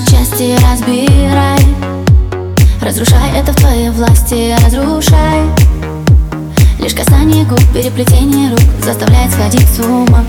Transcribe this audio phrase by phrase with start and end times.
[0.00, 1.60] части разбирай.
[2.82, 5.42] Разрушай это в твоей власти, разрушай.
[6.78, 10.24] Лишь касание губ, переплетение рук Заставляет сходить с ума.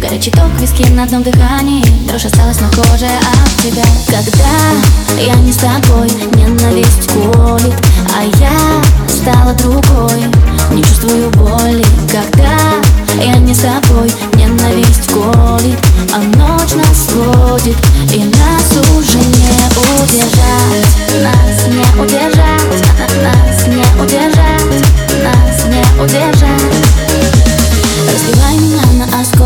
[0.00, 3.84] Горячий ток виски на одном дыхании Дрожь осталась на коже от тебя.
[4.08, 7.74] Когда я не с тобой, ненависть колет
[8.14, 10.24] А я стала другой,
[10.72, 11.84] не чувствую боли.
[12.10, 15.78] Когда я не с тобой, ненависть колет
[16.12, 17.76] А ночь нас сводит
[18.12, 18.24] и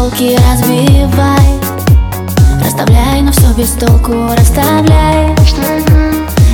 [0.07, 1.61] осколки, разбивай
[2.65, 5.35] Расставляй, но все без толку, расставляй.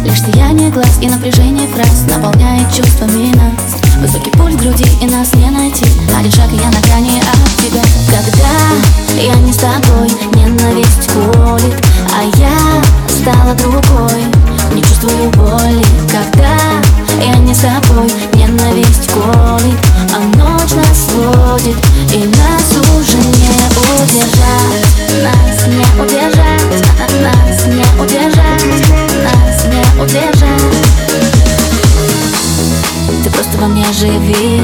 [0.04, 3.80] Лишь сияние глаз и напряжение фраз Наполняет чувствами нас.
[4.00, 5.86] Высокий пульс груди и нас не найти.
[6.18, 7.82] Один шаг и я на грани от тебя.
[8.08, 11.74] Когда я не с тобой, ненависть колит
[12.12, 14.24] А я стала другой.
[14.74, 15.84] Не чувствую боли.
[16.10, 16.56] Когда
[17.24, 21.76] я не с тобой, ненависть колит А ночь нас сводит
[22.12, 24.92] и нас уже не удержать.
[25.22, 26.84] Нас не удержать,
[27.22, 28.90] нас не удержать
[29.24, 30.92] Нас не удержать.
[33.24, 34.62] Ты просто во мне живи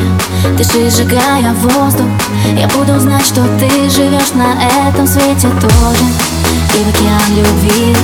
[0.59, 2.09] Дыши, сжигая воздух.
[2.55, 4.53] Я буду знать, что ты живешь на
[4.87, 6.05] этом свете тоже.
[6.75, 7.97] И в океан любви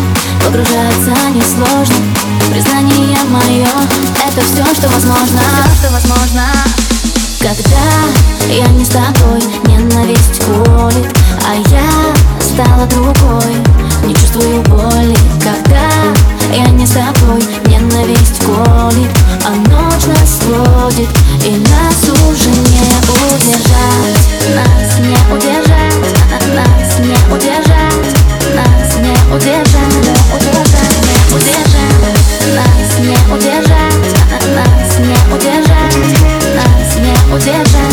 [0.43, 1.97] Погружаться несложно.
[2.51, 3.69] Признание мое
[4.27, 5.41] Это все, что возможно
[8.49, 11.07] я не с тобой, ненависть колит
[11.47, 13.57] А я стала другой,
[14.07, 15.89] не чувствую боли Когда
[16.53, 19.11] я не с тобой, ненависть колит
[19.45, 21.09] А ночь нас сводит,
[21.45, 26.15] и нас уже не удержать Нас не удержать,
[26.55, 28.15] нас не удержать
[28.55, 30.05] Нас не удержать,
[30.35, 31.65] удержать, не удержать
[32.55, 34.15] Нас не удержать,
[34.55, 35.97] нас не удержать
[36.55, 37.84] Нас не удержать